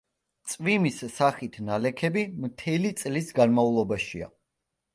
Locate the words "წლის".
3.03-3.31